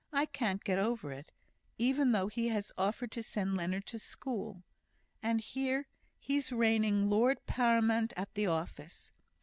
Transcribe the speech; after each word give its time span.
I 0.11 0.25
can't 0.25 0.63
get 0.63 0.79
over 0.79 1.11
it, 1.11 1.29
even 1.77 2.11
though 2.11 2.25
he 2.27 2.47
has 2.47 2.71
offered 2.75 3.11
to 3.11 3.21
send 3.21 3.55
Leonard 3.55 3.85
to 3.85 3.99
school. 3.99 4.63
And 5.21 5.39
here 5.39 5.85
he's 6.17 6.51
reigning 6.51 7.07
lord 7.07 7.45
paramount 7.45 8.11
at 8.17 8.33
the 8.33 8.47
office! 8.47 9.11